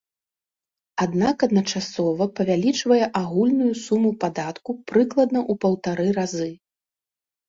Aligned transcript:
Аднак 1.03 1.37
адначасова 1.47 2.25
павялічвае 2.39 3.05
агульную 3.21 3.73
суму 3.85 4.11
падатку 4.23 4.75
прыкладна 4.93 5.39
ў 5.51 5.63
паўтара 5.67 6.07
разы. 6.17 6.49